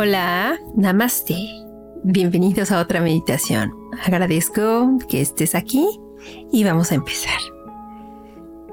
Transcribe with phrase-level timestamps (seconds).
[0.00, 1.34] Hola, namaste.
[2.04, 3.74] Bienvenidos a otra meditación.
[4.04, 5.88] Agradezco que estés aquí
[6.52, 7.40] y vamos a empezar.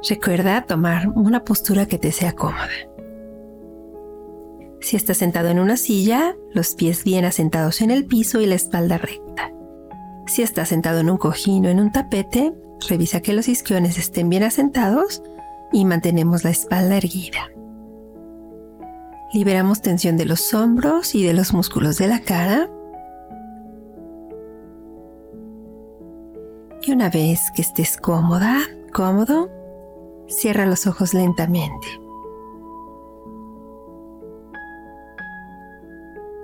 [0.07, 2.69] Recuerda tomar una postura que te sea cómoda.
[4.81, 8.53] Si estás sentado en una silla, los pies bien asentados en el piso y la
[8.53, 9.51] espalda recta.
[10.28, 12.53] Si estás sentado en un cojín o en un tapete,
[12.87, 15.23] revisa que los isquiones estén bien asentados
[15.71, 17.49] y mantenemos la espalda erguida.
[19.36, 22.70] Liberamos tensión de los hombros y de los músculos de la cara.
[26.81, 28.62] Y una vez que estés cómoda,
[28.93, 29.49] cómodo,
[30.29, 31.85] cierra los ojos lentamente.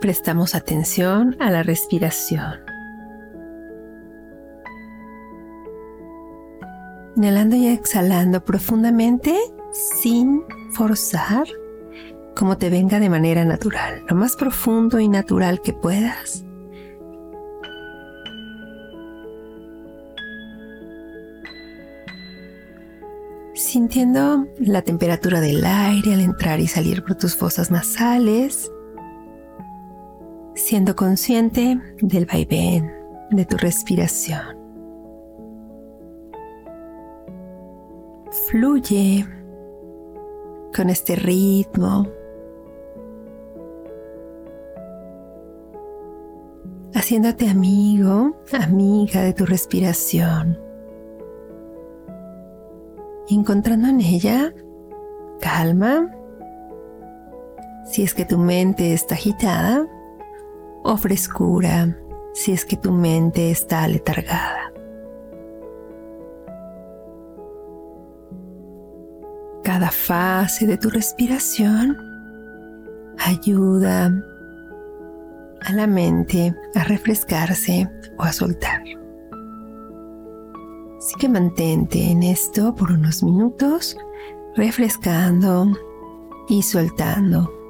[0.02, 2.60] Prestamos atención a la respiración.
[7.16, 9.34] Inhalando y exhalando profundamente
[9.72, 11.48] sin forzar
[12.42, 16.44] como te venga de manera natural, lo más profundo y natural que puedas.
[23.54, 28.72] Sintiendo la temperatura del aire al entrar y salir por tus fosas nasales,
[30.56, 32.92] siendo consciente del vaivén
[33.30, 34.58] de tu respiración.
[38.50, 39.28] Fluye
[40.76, 42.08] con este ritmo
[47.12, 50.58] haciéndote amigo, amiga de tu respiración,
[53.30, 54.54] encontrando en ella
[55.42, 56.10] calma,
[57.84, 59.86] si es que tu mente está agitada,
[60.86, 61.98] o frescura,
[62.34, 64.72] si es que tu mente está letargada.
[69.66, 71.98] Cada fase de tu respiración
[73.18, 74.14] ayuda
[75.62, 78.84] a la mente a refrescarse o a soltar.
[80.98, 83.98] Así que mantente en esto por unos minutos,
[84.56, 85.72] refrescando
[86.48, 87.61] y soltando.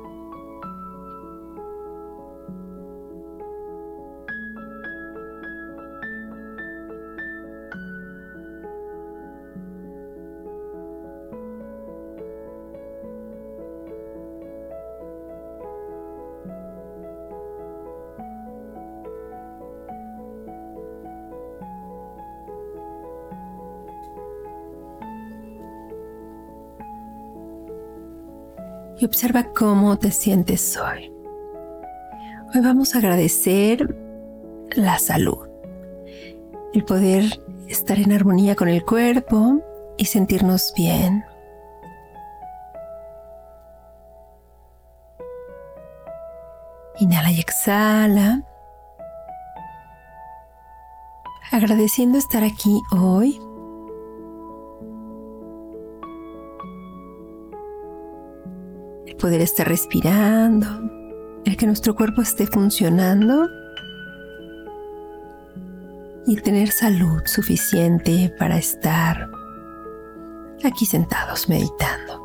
[29.01, 31.11] Y observa cómo te sientes hoy.
[32.53, 33.97] Hoy vamos a agradecer
[34.75, 35.49] la salud,
[36.73, 39.59] el poder estar en armonía con el cuerpo
[39.97, 41.25] y sentirnos bien.
[46.99, 48.43] Inhala y exhala.
[51.51, 53.39] Agradeciendo estar aquí hoy
[59.21, 60.67] poder estar respirando,
[61.45, 63.47] el que nuestro cuerpo esté funcionando
[66.25, 69.29] y tener salud suficiente para estar
[70.63, 72.19] aquí sentados meditando.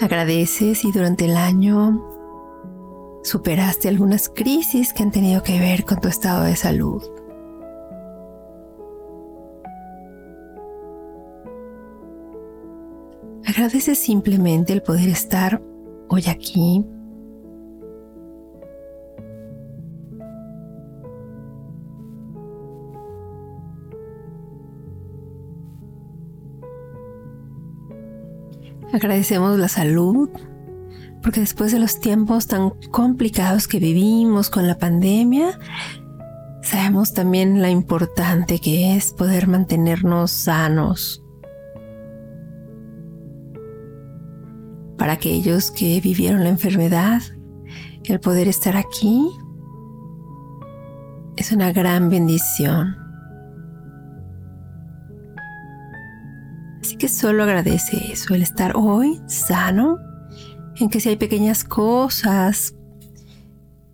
[0.00, 2.02] Agradeces si durante el año
[3.22, 7.19] superaste algunas crisis que han tenido que ver con tu estado de salud.
[13.60, 15.62] Agradece simplemente el poder estar
[16.08, 16.82] hoy aquí.
[28.94, 30.30] Agradecemos la salud,
[31.22, 35.58] porque después de los tiempos tan complicados que vivimos con la pandemia,
[36.62, 41.22] sabemos también la importante que es poder mantenernos sanos,
[45.00, 47.22] para aquellos que vivieron la enfermedad,
[48.04, 49.30] el poder estar aquí
[51.38, 52.98] es una gran bendición.
[56.82, 59.96] Así que solo agradece eso, el estar hoy sano,
[60.78, 62.74] en que si hay pequeñas cosas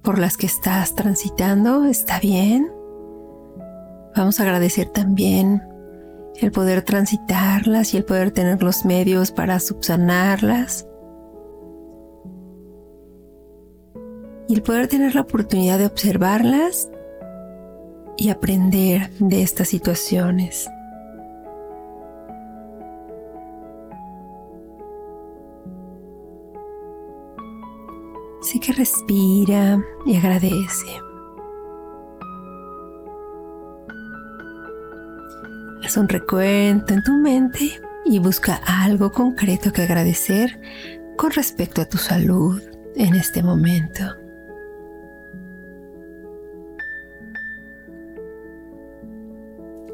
[0.02, 2.68] por las que estás transitando, está bien.
[4.16, 5.62] Vamos a agradecer también
[6.40, 10.84] el poder transitarlas y el poder tener los medios para subsanarlas.
[14.48, 16.88] Y el poder tener la oportunidad de observarlas
[18.16, 20.68] y aprender de estas situaciones.
[28.40, 30.86] Así que respira y agradece.
[35.84, 40.60] Haz un recuento en tu mente y busca algo concreto que agradecer
[41.16, 42.62] con respecto a tu salud
[42.94, 44.25] en este momento.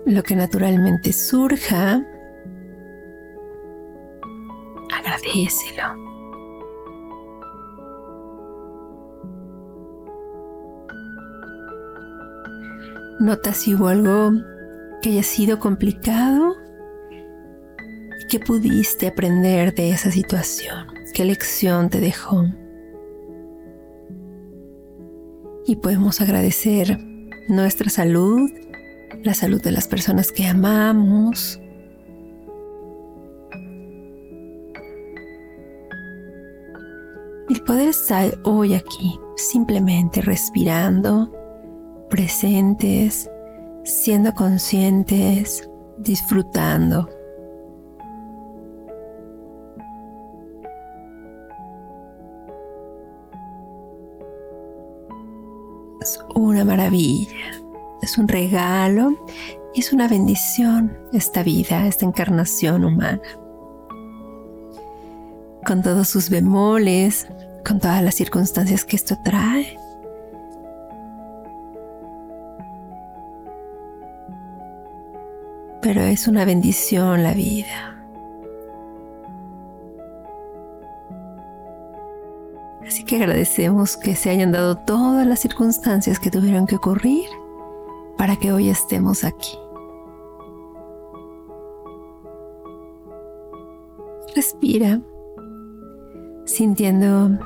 [0.04, 2.04] Lo que naturalmente surja,
[4.92, 6.02] agradecelo.
[13.20, 14.32] Nota si hubo algo
[15.00, 16.56] que haya sido complicado
[17.10, 22.44] y que pudiste aprender de esa situación, qué lección te dejó.
[25.66, 26.98] Y podemos agradecer
[27.48, 28.50] nuestra salud,
[29.24, 31.60] la salud de las personas que amamos.
[37.48, 41.30] El poder estar hoy aquí, simplemente respirando,
[42.08, 43.30] presentes,
[43.84, 45.68] siendo conscientes,
[45.98, 47.08] disfrutando.
[56.00, 57.36] Es una maravilla,
[58.02, 59.16] es un regalo
[59.74, 63.20] y es una bendición esta vida, esta encarnación humana.
[65.64, 67.28] Con todos sus bemoles,
[67.64, 69.78] con todas las circunstancias que esto trae.
[75.82, 77.96] pero es una bendición la vida.
[82.86, 87.41] Así que agradecemos que se hayan dado todas las circunstancias que tuvieron que ocurrir
[88.22, 89.58] para que hoy estemos aquí.
[94.36, 95.00] Respira,
[96.44, 97.36] sintiendo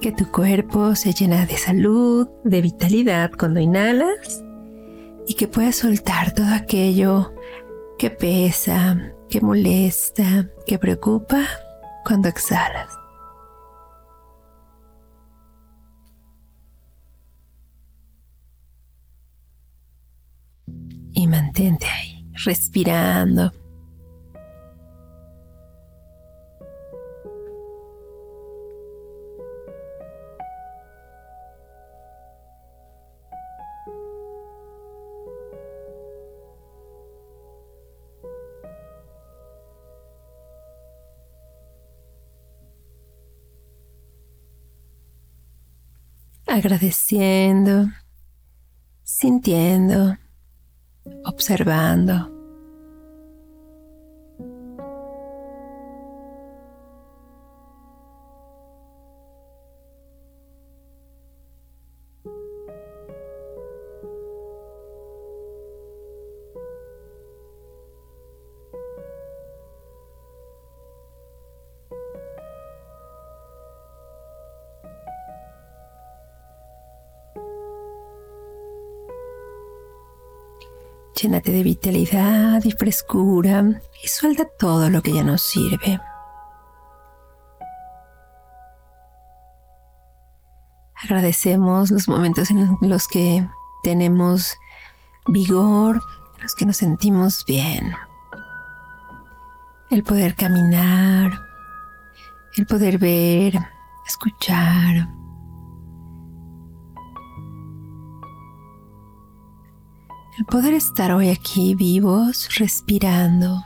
[0.00, 4.42] que tu cuerpo se llena de salud, de vitalidad cuando inhalas
[5.26, 7.34] y que puedas soltar todo aquello
[7.98, 11.44] que pesa, que molesta, que preocupa
[12.06, 12.88] cuando exhalas.
[21.28, 23.52] Mantente ahí, respirando.
[46.46, 47.88] Agradeciendo,
[49.04, 50.16] sintiendo,
[51.28, 52.37] observando.
[81.20, 83.64] Llénate de vitalidad y frescura
[84.04, 85.98] y suelta todo lo que ya no sirve.
[90.94, 93.44] Agradecemos los momentos en los que
[93.82, 94.56] tenemos
[95.26, 96.00] vigor,
[96.36, 97.94] en los que nos sentimos bien.
[99.90, 101.32] El poder caminar,
[102.56, 103.58] el poder ver,
[104.06, 105.08] escuchar,
[110.38, 113.64] el poder estar hoy aquí vivos, respirando.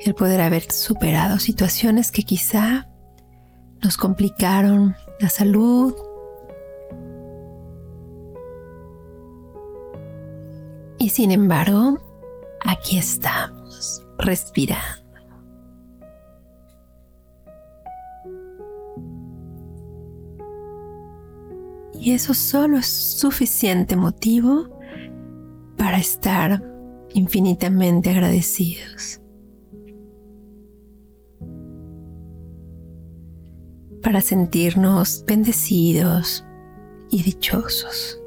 [0.00, 2.88] El poder haber superado situaciones que quizá
[3.82, 5.94] nos complicaron la salud.
[10.98, 11.98] Y sin embargo,
[12.64, 15.07] aquí estamos, respirando.
[21.98, 24.68] Y eso solo es suficiente motivo
[25.76, 26.62] para estar
[27.12, 29.20] infinitamente agradecidos.
[34.02, 36.44] Para sentirnos bendecidos
[37.10, 38.20] y dichosos.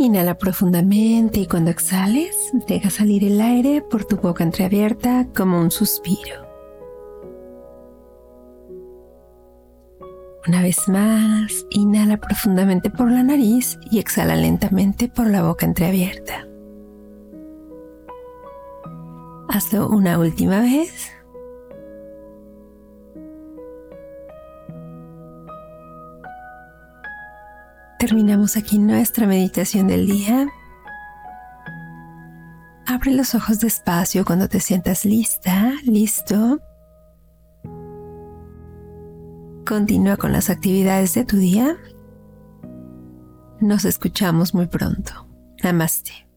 [0.00, 2.34] Inhala profundamente y cuando exhales,
[2.66, 6.48] deja salir el aire por tu boca entreabierta como un suspiro.
[10.48, 16.48] Una vez más, inhala profundamente por la nariz y exhala lentamente por la boca entreabierta.
[19.50, 21.12] Hazlo una última vez.
[28.10, 30.48] Terminamos aquí nuestra meditación del día.
[32.84, 36.60] Abre los ojos despacio cuando te sientas lista, listo.
[39.64, 41.76] Continúa con las actividades de tu día.
[43.60, 45.28] Nos escuchamos muy pronto.
[45.62, 46.29] Namaste.